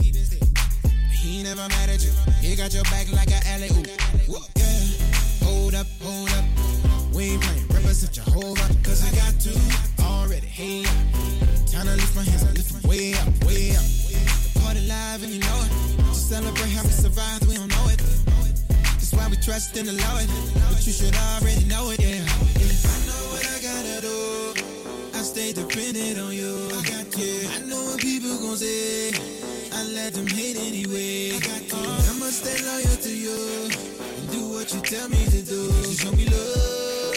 He 1.14 1.44
never 1.44 1.62
mad 1.68 1.88
at 1.88 2.02
you. 2.02 2.11
He 2.42 2.57
got 2.57 2.74
your 2.74 2.83
back 2.90 3.07
like 3.12 3.31
an 3.31 3.38
alley 3.54 3.70
oop. 3.70 3.87
Yeah. 4.26 5.46
Hold 5.46 5.76
up, 5.76 5.87
hold 6.02 6.35
up. 6.35 6.44
We 7.14 7.38
ain't 7.38 7.42
playing. 7.42 7.68
Represent 7.70 8.16
your 8.16 8.26
whole. 8.35 8.57
Cause 8.83 9.07
I 9.07 9.14
got 9.14 9.38
to 9.46 9.54
already. 10.02 10.48
Hey, 10.48 10.83
up. 10.90 11.70
Time 11.70 11.87
to 11.87 11.94
lift 11.94 12.16
my 12.16 12.24
hands. 12.24 12.42
I 12.42 12.50
lift 12.50 12.74
them 12.74 12.83
way 12.83 13.14
up, 13.14 13.31
way 13.46 13.78
up. 13.78 13.87
The 13.87 14.59
party 14.59 14.83
live 14.90 15.22
and 15.22 15.31
you 15.31 15.38
know 15.38 15.59
it. 15.62 15.70
Just 16.11 16.31
celebrate 16.31 16.74
how 16.74 16.83
we 16.83 16.90
survived 16.90 17.47
trust 19.48 19.78
in 19.78 19.87
the 19.87 19.92
Lord, 19.92 20.28
but 20.68 20.87
you 20.87 20.92
should 20.92 21.16
already 21.16 21.64
know 21.64 21.88
it, 21.88 21.98
yeah. 22.00 22.20
I 22.20 22.98
know 23.08 23.22
what 23.32 23.44
I 23.48 23.56
gotta 23.64 23.96
do. 24.04 24.18
I 25.18 25.22
stay 25.22 25.54
dependent 25.54 26.18
on 26.20 26.34
you. 26.34 26.68
I 26.76 26.82
got 26.84 27.08
you. 27.16 27.48
I 27.56 27.61
know 27.64 27.82
what 27.88 27.98
people 27.98 28.37
gon' 28.44 28.58
say. 28.58 29.08
I 29.72 29.84
let 29.96 30.12
them 30.12 30.26
hate 30.26 30.58
anyway. 30.58 31.32
I 31.32 31.40
got 31.40 31.64
you. 31.64 31.80
I'ma 32.11 32.28
stay 32.28 32.61
loyal 32.68 32.96
to 33.06 33.12
you 33.24 33.40
and 34.18 34.26
do 34.37 34.52
what 34.52 34.68
you 34.74 34.80
tell 34.82 35.08
me 35.08 35.24
to 35.32 35.40
do. 35.40 35.61
You 35.88 35.94
show 35.96 36.12
me 36.12 36.26
love, 36.28 37.16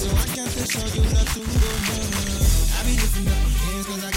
so 0.00 0.08
I 0.12 0.26
can't 0.36 0.52
show 0.52 0.84
you 0.92 1.04
love 1.16 1.30
to 1.36 1.40
go. 1.56 1.72
I 2.76 2.84
be 2.84 2.92
lifting 3.00 3.28
up 3.32 3.40
my 3.44 3.50
hands 3.64 3.86
'cause 3.86 4.04
I. 4.04 4.15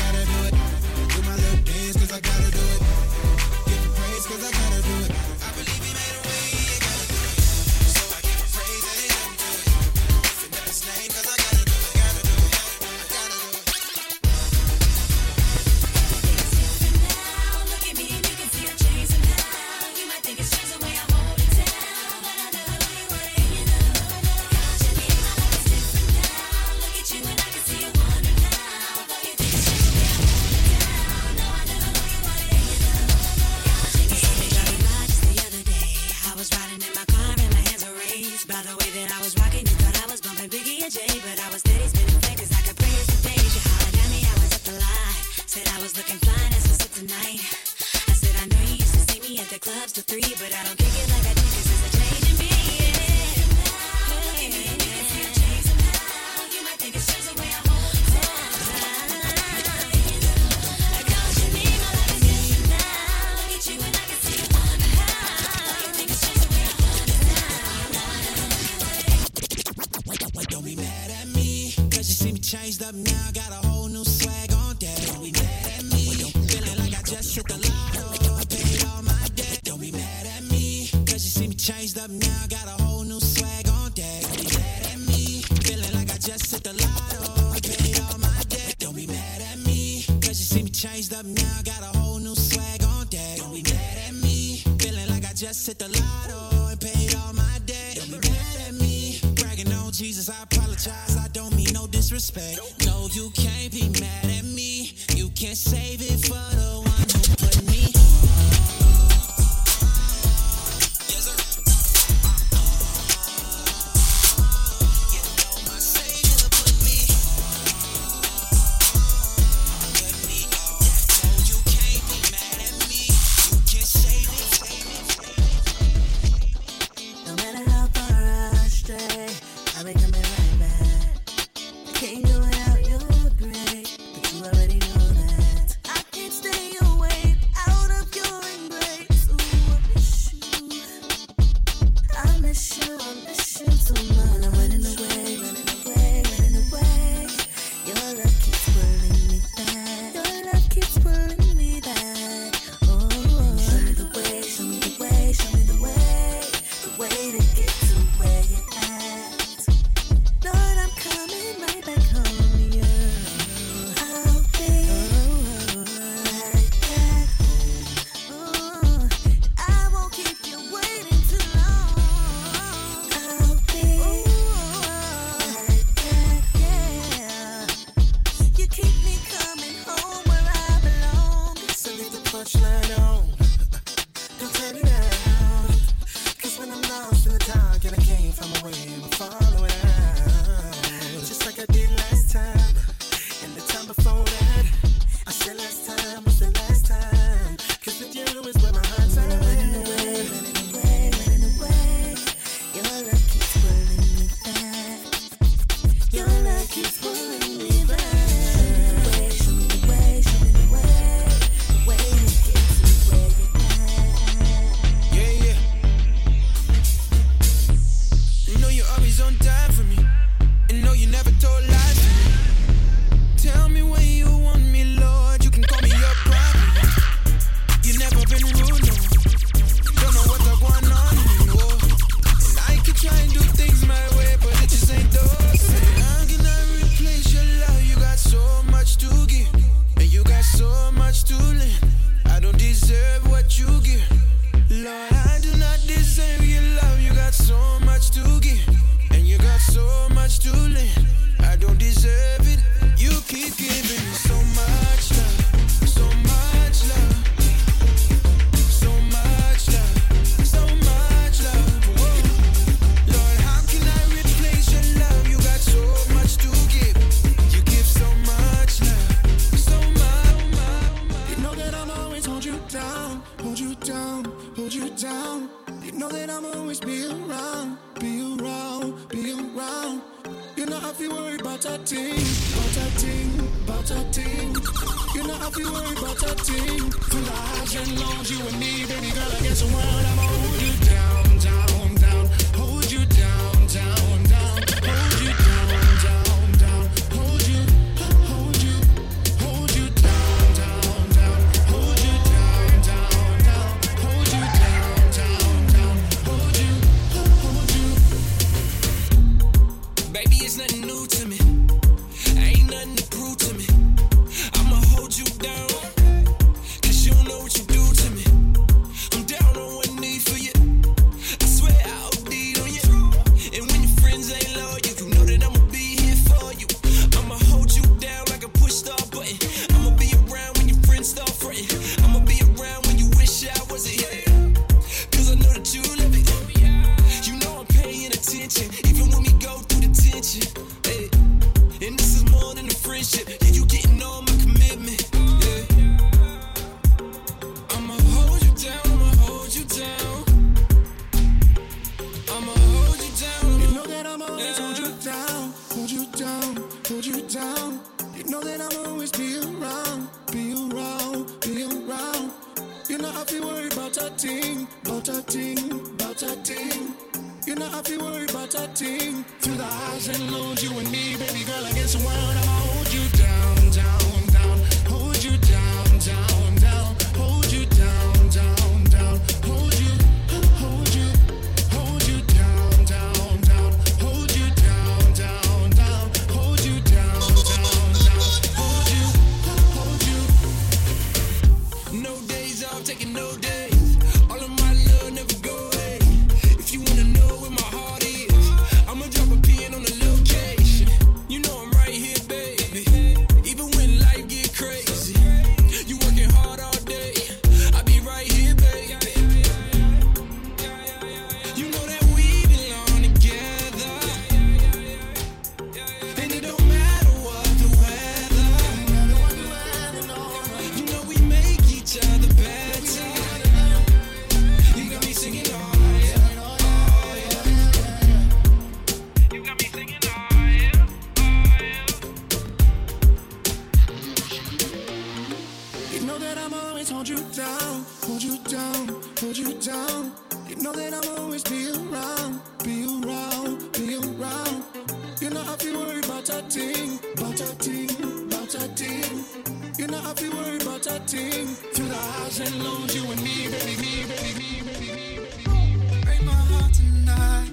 Through 451.74 451.88
the 451.88 451.96
highs 451.96 452.40
and 452.40 452.64
lows, 452.64 452.96
you 452.96 453.04
and 453.12 453.22
me, 453.22 453.48
baby, 453.48 453.76
me, 453.82 454.04
baby, 454.08 454.34
me, 454.40 454.62
baby, 454.62 454.92
me, 454.94 455.18
baby. 455.18 456.02
Break 456.06 456.22
my 456.24 456.32
heart 456.32 456.74
tonight. 456.74 457.52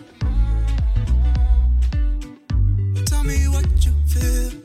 Tell 3.06 3.24
me 3.24 3.48
what 3.48 3.66
you 3.84 3.92
feel. 4.06 4.55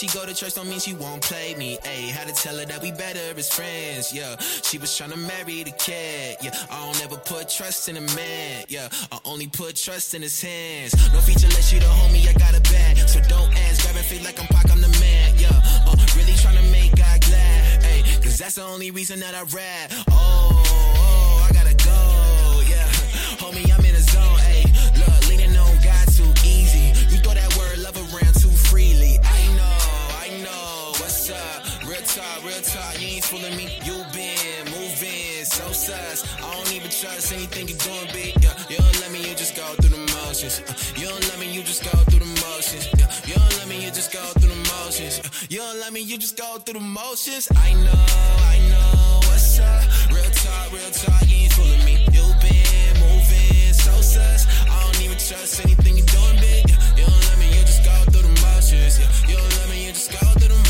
She 0.00 0.06
go 0.16 0.24
to 0.24 0.32
church 0.32 0.54
don't 0.54 0.66
mean 0.70 0.80
she 0.80 0.94
won't 0.94 1.20
play 1.20 1.54
me. 1.56 1.76
Ayy, 1.84 2.08
had 2.08 2.26
to 2.26 2.32
tell 2.32 2.56
her 2.56 2.64
that 2.64 2.80
we 2.80 2.90
better 2.90 3.20
as 3.36 3.52
friends. 3.52 4.14
Yeah, 4.14 4.34
she 4.38 4.78
was 4.78 4.96
trying 4.96 5.10
to 5.10 5.18
marry 5.18 5.62
the 5.62 5.72
kid. 5.72 6.38
Yeah, 6.40 6.56
I 6.70 6.86
don't 6.86 7.04
ever 7.04 7.16
put 7.16 7.50
trust 7.50 7.86
in 7.90 7.98
a 7.98 8.00
man. 8.16 8.64
Yeah, 8.68 8.88
I 9.12 9.18
only 9.26 9.48
put 9.48 9.76
trust 9.76 10.14
in 10.14 10.22
his 10.22 10.40
hands. 10.40 10.96
No 11.12 11.20
feature 11.20 11.48
unless 11.48 11.70
you 11.70 11.80
the 11.80 11.84
homie, 11.84 12.26
I 12.26 12.32
got 12.32 12.56
a 12.56 12.62
bag. 12.72 12.96
So 13.08 13.20
don't 13.28 13.52
ask, 13.68 13.82
grab 13.82 13.96
and 13.96 14.04
feel 14.06 14.24
like 14.24 14.40
I'm 14.40 14.46
Pac, 14.46 14.70
I'm 14.70 14.80
the 14.80 14.88
man. 15.04 15.34
Yeah, 15.36 15.60
uh, 15.86 15.94
really 16.16 16.32
trying 16.40 16.56
to 16.56 16.72
make 16.72 16.96
God 16.96 17.20
glad. 17.20 17.82
Ayy, 17.82 18.22
cause 18.22 18.38
that's 18.38 18.54
the 18.54 18.62
only 18.62 18.90
reason 18.90 19.20
that 19.20 19.34
I 19.34 19.42
rap. 19.52 19.92
Oh, 20.12 20.49
fooling 33.30 33.56
me. 33.56 33.70
You 33.86 33.94
been 34.12 34.64
moving 34.74 35.44
so 35.44 35.70
sus. 35.70 36.26
I 36.42 36.50
don't 36.52 36.72
even 36.74 36.90
trust 36.90 37.32
anything 37.32 37.68
you're 37.68 37.78
doing, 37.78 38.10
big. 38.12 38.34
Yeah, 38.42 38.50
you 38.68 38.78
don't 38.78 39.00
let 39.00 39.12
me, 39.12 39.20
you 39.22 39.34
just 39.36 39.54
go 39.54 39.66
through 39.78 39.94
the 39.94 40.02
motions. 40.18 40.58
Uh, 40.66 40.74
you 40.98 41.06
don't 41.06 41.22
let 41.30 41.38
me, 41.38 41.46
you 41.46 41.62
just 41.62 41.84
go 41.84 41.94
through 42.10 42.18
the 42.26 42.32
motions. 42.42 42.90
Yeah, 42.98 43.06
you 43.28 43.34
don't 43.38 43.56
let 43.58 43.68
me, 43.68 43.76
you 43.84 43.90
just 43.92 44.10
go 44.12 44.24
through 44.34 44.50
the 44.50 44.62
motions. 44.74 45.20
Uh, 45.20 45.28
you 45.48 45.58
don't 45.58 45.78
let 45.78 45.92
me, 45.92 46.00
you 46.00 46.18
just 46.18 46.36
go 46.36 46.58
through 46.58 46.80
the 46.80 46.86
motions. 47.00 47.46
I 47.54 47.72
know, 47.86 48.02
I 48.50 48.56
know. 48.70 49.20
What's 49.30 49.60
up? 49.60 49.86
Real 50.10 50.30
talk, 50.42 50.72
real 50.72 50.90
talk. 50.90 51.22
You 51.30 51.46
ain't 51.46 51.52
fooling 51.52 51.84
me. 51.84 51.94
You 52.10 52.26
been 52.42 52.92
moving 52.98 53.72
so 53.78 53.94
sus. 54.02 54.42
I 54.66 54.74
don't 54.82 55.00
even 55.04 55.18
trust 55.18 55.62
anything 55.64 55.96
you're 55.98 56.12
doing, 56.18 56.38
big. 56.42 56.66
Yeah, 56.66 56.82
you 56.98 57.06
don't 57.06 57.24
let 57.30 57.38
me, 57.38 57.46
you 57.54 57.62
just 57.62 57.84
go 57.86 57.94
through 58.10 58.26
the 58.26 58.34
motions. 58.42 58.98
You 59.30 59.36
don't 59.38 59.54
let 59.58 59.68
me, 59.70 59.86
you 59.86 59.92
just 59.92 60.10
go 60.10 60.18
through 60.18 60.48
the 60.50 60.54
motions. 60.54 60.69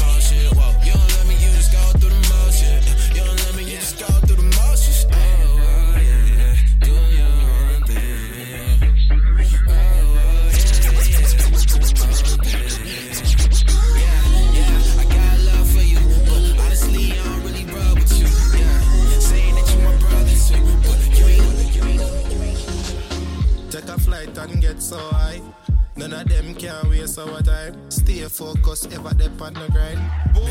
None 26.11 26.22
of 26.22 26.28
them 26.28 26.54
can 26.56 26.90
waste 26.90 27.20
our 27.20 27.40
time. 27.40 27.88
Stay 27.88 28.22
focused, 28.22 28.92
ever 28.92 29.14
dep 29.14 29.40
on 29.40 29.54
the 29.54 29.68
grind. 29.70 30.00
Fade. 30.34 30.50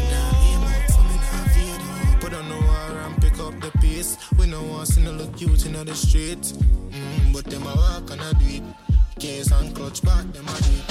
Put 2.22 2.34
on 2.34 2.48
the 2.48 2.56
war 2.56 2.98
and 3.06 3.22
pick 3.22 3.38
up 3.40 3.60
the 3.60 3.70
pace. 3.80 4.18
We 4.38 4.48
no 4.48 4.64
want 4.64 4.88
see 4.88 5.02
no 5.02 5.12
look 5.12 5.36
cute 5.36 5.66
in 5.66 5.74
the 5.74 5.94
street. 5.94 6.40
Mm, 6.40 7.34
but 7.34 7.44
them 7.44 7.64
a 7.64 7.76
walk 7.76 8.10
and 8.10 8.22
do 8.40 8.46
it. 8.46 8.64
Case 9.20 9.52
and 9.52 9.76
clutch 9.76 10.02
back, 10.02 10.32
them 10.32 10.48
a 10.48 10.62
do 10.62 10.72
it. 10.72 10.86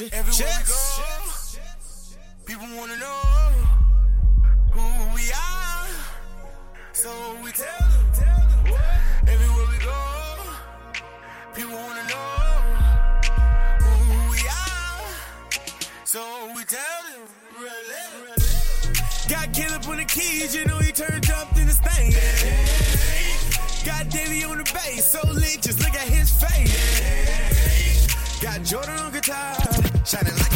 Everywhere 0.00 0.32
Jets. 0.32 1.00
we 2.46 2.54
go, 2.54 2.62
people 2.62 2.76
wanna 2.78 2.96
know 2.98 3.22
who 4.70 5.14
we 5.16 5.28
are. 5.32 5.88
So 6.92 7.10
we 7.42 7.50
tell 7.50 7.66
them, 7.66 8.06
tell 8.14 8.46
them. 8.48 8.74
Everywhere 9.26 9.66
we 9.72 9.78
go, 9.84 9.98
people 11.52 11.72
wanna 11.74 12.04
know 12.06 12.30
who 13.82 14.30
we 14.30 14.38
are. 14.38 15.02
So 16.04 16.22
we 16.54 16.62
tell 16.62 17.02
them. 17.10 17.26
Got 19.28 19.52
Caleb 19.52 19.82
on 19.88 19.96
the 19.96 20.04
keys, 20.04 20.54
you 20.54 20.64
know 20.64 20.78
he 20.78 20.92
turned 20.92 21.28
up 21.32 21.50
in 21.56 21.66
his 21.66 21.78
thing. 21.78 22.12
Got 23.84 24.10
Davey 24.10 24.44
on 24.44 24.58
the 24.58 24.64
bass, 24.72 25.10
so 25.10 25.26
lit, 25.28 25.60
just 25.60 25.80
look 25.80 25.96
at 25.96 26.06
his 26.06 26.30
face. 26.30 28.06
Got 28.40 28.62
Jordan 28.62 28.96
on 29.00 29.12
guitar 29.12 29.77
shining 30.08 30.34
like 30.38 30.47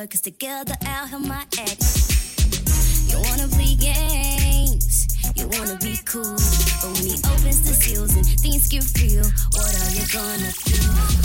good, 0.00 0.10
cause 0.10 0.20
together 0.20 0.74
I'll 0.86 1.06
help 1.06 1.26
my 1.26 1.44
ex. 1.58 3.10
You 3.10 3.18
wanna 3.18 3.48
play 3.48 3.74
games, 3.74 5.08
you 5.34 5.48
wanna 5.48 5.78
be 5.78 5.98
cool. 6.04 6.38
But 6.80 6.90
when 6.94 7.04
he 7.10 7.16
opens 7.26 7.62
the 7.66 7.74
seals 7.74 8.14
and 8.14 8.26
things 8.26 8.68
get 8.68 8.84
real, 9.00 9.26
what 9.54 9.72
are 9.82 9.92
you 9.98 10.06
gonna 10.12 10.52
do? 10.70 10.78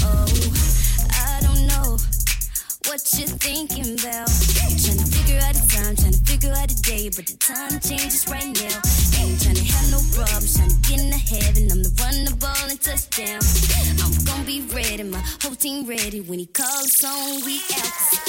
Oh, 0.10 0.26
I 1.30 1.42
don't 1.46 1.68
know 1.68 1.98
what 2.88 3.02
you're 3.14 3.36
thinking 3.38 4.00
about. 4.00 4.30
I'm 4.64 4.74
trying 4.82 5.02
to 5.02 5.10
figure 5.12 5.40
out 5.46 5.54
a 5.54 5.64
time, 5.70 5.96
trying 5.96 6.18
to 6.18 6.24
figure 6.26 6.54
out 6.54 6.72
a 6.72 6.80
day, 6.82 7.10
but 7.10 7.26
the 7.28 7.38
time 7.38 7.80
changes 7.80 8.26
right 8.28 8.54
now. 8.58 8.80
Ain't 9.22 9.38
trying 9.44 9.60
to 9.60 9.66
have 9.70 9.88
no 9.92 10.02
problems, 10.18 10.58
trying 10.58 10.74
to 10.74 10.80
get 10.88 11.00
into 11.00 11.22
heaven. 11.22 11.70
I'm 11.70 11.84
the 11.84 11.94
run 12.02 12.26
the 12.26 12.36
ball 12.42 12.66
and 12.70 12.82
touchdown. 12.82 13.42
I'm 14.02 14.14
gonna 14.26 14.46
be 14.46 14.62
ready, 14.74 15.04
my 15.04 15.22
whole 15.44 15.56
team 15.56 15.86
ready 15.86 16.22
when 16.22 16.40
he 16.40 16.48
calls 16.48 17.04
on. 17.04 17.46
We 17.46 17.62
out. 17.78 18.23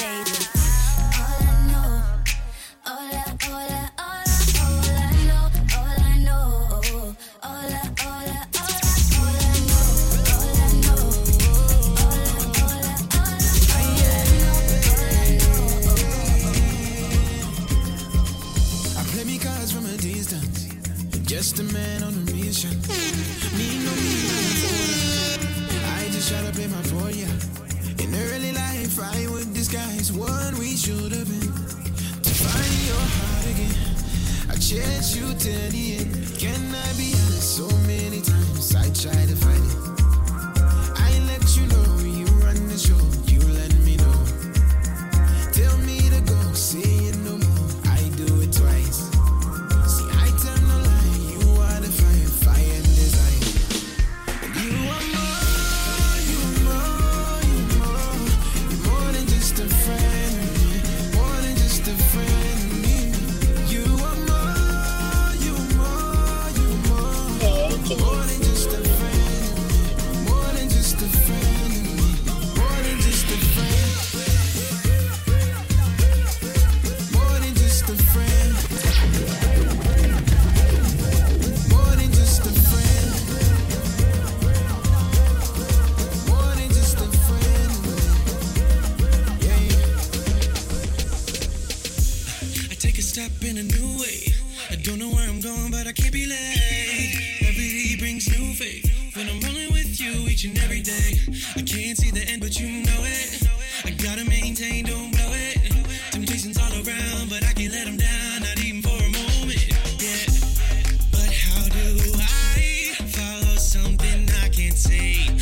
see. 114.75 115.34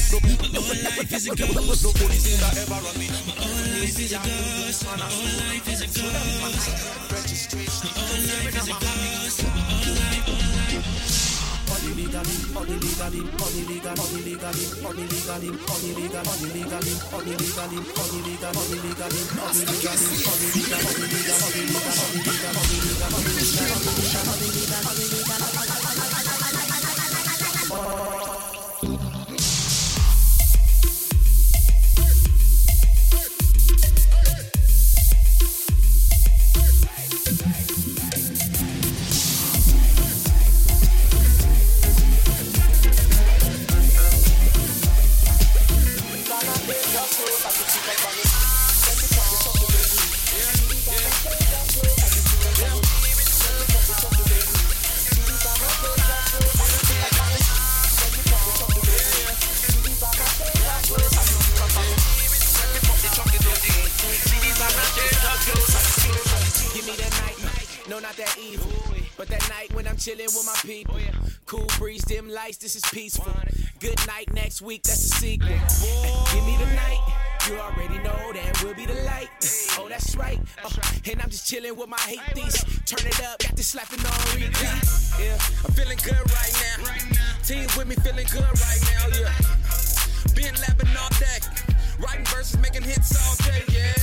My 0.00 0.08
life 0.08 1.12
is 1.12 1.26
a 1.26 1.36
ghost. 1.36 1.84
My 1.84 1.92
whole 1.92 2.08
life 2.08 3.20
is 4.00 4.12
a 4.12 4.16
ghost. 4.16 4.86
My 4.86 4.96
whole 4.96 5.28
life 5.36 5.68
is 5.68 5.80
a 5.80 5.86
ghost. 5.86 6.64
My 7.84 7.90
whole 8.00 8.24
life 8.24 8.56
is 8.56 8.68
a 8.68 8.72
ghost. 8.72 9.00
Oh 27.72 28.29
I 81.92 82.14
hate 82.14 82.34
these. 82.34 82.62
Turn 82.86 83.06
it 83.06 83.18
up, 83.26 83.38
got 83.40 83.56
this 83.56 83.68
slapping 83.68 83.98
on 84.06 84.14
repeat. 84.34 84.54
Yeah, 85.18 85.34
I'm 85.64 85.72
feeling 85.74 85.98
good 86.02 86.22
right 86.30 86.54
now. 86.62 86.86
Team 87.42 87.66
with 87.76 87.88
me 87.88 87.96
feeling 87.98 88.26
good 88.30 88.46
right 88.46 88.82
now. 88.94 89.10
Yeah, 89.10 89.34
been 90.34 90.54
lapping 90.62 90.92
all 90.94 91.10
day, 91.18 91.42
writing 91.98 92.24
verses, 92.26 92.58
making 92.58 92.82
hits 92.82 93.10
all 93.18 93.34
day. 93.42 93.64
Yeah, 93.74 93.94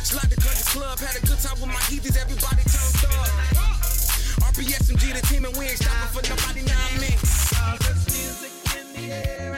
slide 0.00 0.30
the 0.30 0.40
country 0.40 0.64
club, 0.72 0.98
had 0.98 1.16
a 1.16 1.26
good 1.26 1.38
time 1.40 1.60
with 1.60 1.68
my 1.68 1.84
heathies. 1.92 2.16
Everybody 2.16 2.64
turned 2.64 3.04
up. 3.12 3.28
RPSMG, 4.48 5.12
the 5.12 5.26
team, 5.26 5.44
and 5.44 5.56
we 5.56 5.66
ain't 5.66 5.78
stopping 5.78 6.08
for 6.14 6.24
nobody. 6.24 6.62
Now 6.64 6.80
I'm 6.88 7.04
in. 7.04 7.18
All 7.60 7.76
this 7.84 8.00
music 8.08 8.52
in 8.80 8.86
the 8.96 9.12
air 9.12 9.54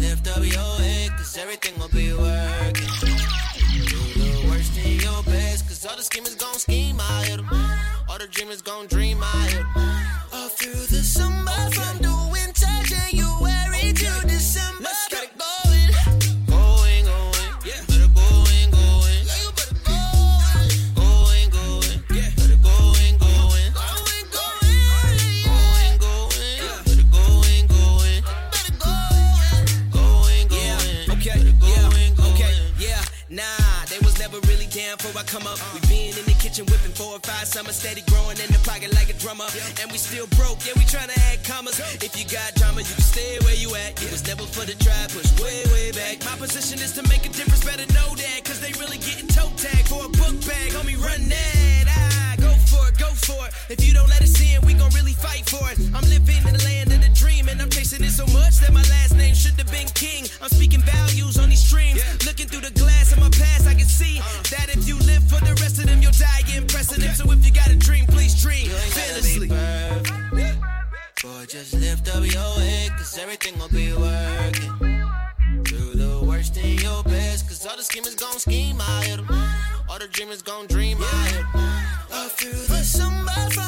lift 0.00 0.28
up 0.28 0.44
your 0.44 0.74
head, 0.84 1.10
cause 1.16 1.36
everything 1.36 1.78
will 1.78 1.88
be 1.88 2.12
working. 2.12 2.88
Do 3.00 3.96
the 4.20 4.48
worst 4.48 4.76
in 4.76 5.00
your 5.00 5.22
best, 5.24 5.68
cause 5.68 5.84
all 5.86 5.96
the 5.96 6.02
schemers 6.02 6.34
gon' 6.34 6.58
scheme, 6.58 7.00
'em. 7.00 7.48
All 8.08 8.18
the 8.18 8.28
dreamers 8.28 8.62
gon' 8.62 8.86
dream, 8.86 9.22
'em. 9.22 9.66
All 10.32 10.48
through 10.48 10.86
the 10.86 11.02
summer, 11.02 11.70
from 11.70 11.98
the 11.98 12.17
We 35.74 35.80
been 35.88 36.12
in 36.18 36.24
the 36.24 36.36
kitchen 36.38 36.66
whipping 36.66 36.92
four 36.92 37.16
or 37.16 37.22
five 37.22 37.46
summers, 37.46 37.76
steady 37.76 38.02
growing 38.10 38.38
in 38.38 38.50
the 38.52 38.60
pocket 38.64 38.92
like 38.94 39.08
a 39.10 39.16
drummer. 39.16 39.48
And 39.80 39.90
we 39.90 39.98
still 39.98 40.26
broke, 40.38 40.64
yeah, 40.66 40.74
we 40.76 40.84
tryna 40.84 41.16
add 41.30 41.44
commas. 41.44 41.78
If 42.02 42.18
you 42.18 42.24
got 42.28 42.54
drama, 42.54 42.80
you 42.82 42.94
can 42.94 43.04
stay 43.04 43.38
where 43.44 43.56
you 43.56 43.74
at. 43.74 44.00
It 44.02 44.10
was 44.10 44.26
never 44.26 44.44
for 44.44 44.64
the 44.64 44.76
try, 44.78 45.06
push 45.08 45.30
way, 45.40 45.64
way 45.72 45.92
back. 45.92 46.24
My 46.24 46.36
position 46.36 46.78
is 46.78 46.92
to 46.98 47.02
make 47.08 47.24
a 47.24 47.32
difference, 47.32 47.64
better 47.64 47.86
know 47.92 48.14
that. 48.14 48.44
Cause 48.44 48.60
they 48.60 48.72
really 48.80 48.98
getting 48.98 49.28
toe 49.28 49.50
tag 49.56 49.84
for 49.88 50.04
a 50.04 50.10
book 50.20 50.36
bag. 50.46 50.72
Homie, 50.72 51.00
run 51.00 51.28
that. 51.28 51.87
For 53.18 53.34
it, 53.34 53.38
go 53.38 53.38
for 53.38 53.46
it. 53.46 53.54
If 53.68 53.86
you 53.86 53.94
don't 53.94 54.08
let 54.08 54.22
us 54.22 54.40
in, 54.40 54.64
we 54.66 54.74
gon' 54.74 54.90
really 54.94 55.12
fight 55.12 55.48
for 55.48 55.70
it. 55.70 55.78
I'm 55.94 56.04
living 56.08 56.42
in 56.46 56.54
the 56.54 56.64
land 56.64 56.92
of 56.92 57.00
the 57.02 57.08
dream, 57.14 57.48
and 57.48 57.60
I'm 57.60 57.70
chasing 57.70 58.02
it 58.04 58.10
so 58.10 58.26
much 58.26 58.58
that 58.60 58.72
my 58.72 58.82
last 58.82 59.16
name 59.16 59.34
should 59.34 59.54
have 59.54 59.70
been 59.70 59.88
King. 59.94 60.26
I'm 60.40 60.48
speaking 60.48 60.82
values 60.82 61.38
on 61.38 61.48
these 61.48 61.64
streams. 61.64 62.00
Looking 62.26 62.48
through 62.48 62.62
the 62.62 62.72
glass 62.78 63.12
of 63.12 63.20
my 63.20 63.30
past, 63.30 63.66
I 63.66 63.74
can 63.74 63.86
see 63.86 64.18
uh. 64.18 64.42
that 64.50 64.68
if 64.70 64.86
you 64.88 64.98
live 65.00 65.24
for 65.28 65.40
the 65.44 65.54
rest 65.60 65.78
of 65.78 65.86
them, 65.86 66.02
you'll 66.02 66.12
die 66.12 66.42
getting 66.46 66.68
precedent. 66.68 67.16
So 67.16 67.30
if 67.32 67.44
you 67.44 67.52
got 67.52 67.68
a 67.70 67.76
dream, 67.76 68.06
please 68.06 68.40
dream 68.40 68.66
You 68.66 68.76
ain't 68.76 68.94
gotta 68.94 69.22
fearlessly. 69.22 69.48
Boy, 71.22 71.46
just 71.48 71.74
lift 71.74 72.08
up 72.14 72.24
your 72.24 72.60
head, 72.60 72.92
cause 72.96 73.18
everything 73.18 73.58
will 73.58 73.68
be 73.68 73.92
working. 73.92 75.02
Do 75.64 75.94
the 75.94 76.22
worst 76.24 76.56
in 76.56 76.78
your 76.78 77.02
best, 77.02 77.48
cause 77.48 77.66
all 77.66 77.76
the 77.76 77.82
schemers 77.82 78.14
gon' 78.14 78.38
scheme, 78.38 78.80
I 78.80 79.04
hit 79.04 79.18
'em. 79.18 79.26
All 79.88 79.98
the 79.98 80.06
dreamers 80.06 80.42
gon' 80.42 80.66
dream, 80.68 80.98
I 81.00 81.28
hit 81.28 81.44
'em. 81.54 81.97
All 82.10 82.28
through 82.28 82.52
the 82.52 82.82
summer. 82.82 83.67